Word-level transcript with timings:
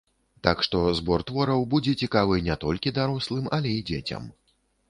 Так 0.45 0.61
што 0.67 0.79
збор 0.99 1.25
твораў 1.31 1.61
будзе 1.75 1.93
цікавы 2.05 2.39
не 2.49 2.57
толькі 2.67 2.97
дарослым, 2.99 3.45
але 3.59 3.75
і 3.79 3.89
дзецям. 3.93 4.29